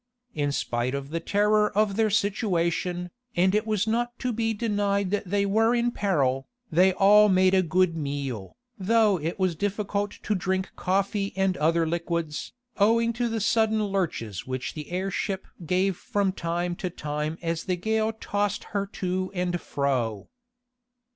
In 0.33 0.51
spite 0.51 0.95
of 0.95 1.11
the 1.11 1.19
terror 1.19 1.69
of 1.77 1.95
their 1.95 2.09
situation, 2.09 3.11
and 3.35 3.53
it 3.53 3.67
was 3.67 3.85
not 3.85 4.17
to 4.17 4.33
be 4.33 4.51
denied 4.51 5.11
that 5.11 5.29
they 5.29 5.45
were 5.45 5.75
in 5.75 5.91
peril, 5.91 6.47
they 6.71 6.91
all 6.93 7.29
made 7.29 7.53
a 7.53 7.61
good 7.61 7.95
meal, 7.95 8.57
though 8.79 9.19
it 9.19 9.37
was 9.39 9.53
difficult 9.55 10.09
to 10.23 10.33
drink 10.33 10.71
coffee 10.75 11.33
and 11.35 11.55
other 11.57 11.85
liquids, 11.85 12.51
owing 12.77 13.13
to 13.13 13.29
the 13.29 13.39
sudden 13.39 13.85
lurches 13.85 14.47
which 14.47 14.73
the 14.73 14.89
airship 14.89 15.45
gave 15.67 15.95
from 15.97 16.31
time 16.31 16.75
to 16.77 16.89
time 16.89 17.37
as 17.43 17.65
the 17.65 17.77
gale 17.77 18.11
tossed 18.11 18.63
her 18.73 18.87
to 18.87 19.31
and 19.35 19.61
fro. 19.61 20.29